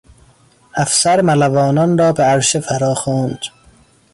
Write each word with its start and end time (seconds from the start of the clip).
افسر 0.75 1.21
ملوانان 1.21 1.97
را 1.97 2.13
به 2.13 2.23
عرشه 2.23 2.59
فراخواند. 2.59 3.39